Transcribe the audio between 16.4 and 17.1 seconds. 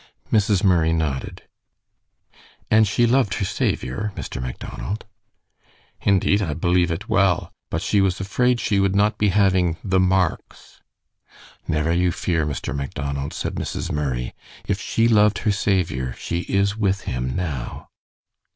is with